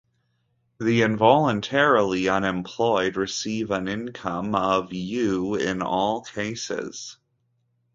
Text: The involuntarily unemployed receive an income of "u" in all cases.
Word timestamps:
The 0.79 1.03
involuntarily 1.03 2.27
unemployed 2.27 3.17
receive 3.17 3.69
an 3.69 3.87
income 3.87 4.55
of 4.55 4.91
"u" 4.91 5.53
in 5.53 5.83
all 5.83 6.23
cases. 6.23 7.17